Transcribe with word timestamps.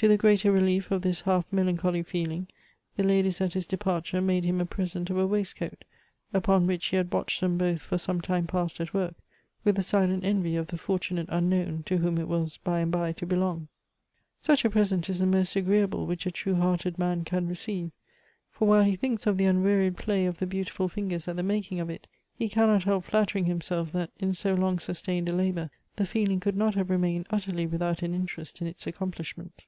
To 0.00 0.06
the 0.06 0.16
greater 0.16 0.52
relief 0.52 0.92
of 0.92 1.02
this 1.02 1.22
half 1.22 1.44
mel.incholy 1.52 2.04
feeling, 2.06 2.46
the 2.96 3.02
ladies 3.02 3.40
at 3.40 3.54
his 3.54 3.66
departure 3.66 4.20
made 4.20 4.44
him 4.44 4.60
a 4.60 4.64
present 4.64 5.10
of 5.10 5.18
a 5.18 5.26
waist 5.26 5.56
coat, 5.56 5.82
upon 6.32 6.68
which 6.68 6.86
he 6.86 6.96
had 6.96 7.12
watched 7.12 7.40
them 7.40 7.58
both 7.58 7.82
for 7.82 7.98
some 7.98 8.20
time 8.20 8.46
past 8.46 8.78
at 8.80 8.94
work, 8.94 9.16
with 9.64 9.76
a 9.76 9.82
silent 9.82 10.22
envy 10.24 10.54
of 10.54 10.68
the 10.68 10.76
fortun.ate 10.78 11.26
unknown, 11.30 11.82
to 11.86 11.96
whom 11.98 12.16
it 12.16 12.28
was 12.28 12.58
by 12.58 12.78
and 12.78 12.92
by 12.92 13.10
to 13.10 13.26
belong. 13.26 13.66
Such 14.40 14.64
a 14.64 14.70
present 14.70 15.10
is 15.10 15.18
the 15.18 15.26
most 15.26 15.56
agree.able 15.56 16.06
which 16.06 16.26
a 16.26 16.30
true 16.30 16.54
hearted 16.54 16.96
man 16.96 17.24
can 17.24 17.48
receive; 17.48 17.90
for 18.52 18.68
while 18.68 18.84
he 18.84 18.94
thinks 18.94 19.26
of 19.26 19.36
the 19.36 19.46
unwearied 19.46 19.96
i)l;iy 19.96 20.28
of 20.28 20.38
the 20.38 20.46
beautiful 20.46 20.86
fingers 20.88 21.26
at 21.26 21.34
the 21.34 21.42
making 21.42 21.80
of 21.80 21.90
it, 21.90 22.06
he 22.36 22.48
cannot 22.48 22.84
help 22.84 23.04
flattering 23.06 23.46
himself 23.46 23.90
that 23.90 24.12
in 24.20 24.32
so 24.32 24.54
long 24.54 24.78
sustained 24.78 25.28
a 25.28 25.34
labor 25.34 25.70
the 25.96 26.06
feeling 26.06 26.38
could 26.38 26.56
not 26.56 26.76
have 26.76 26.88
remained 26.88 27.26
utterly 27.30 27.66
without 27.66 28.02
an 28.02 28.14
interest 28.14 28.60
in 28.60 28.68
its 28.68 28.86
accomplishment. 28.86 29.64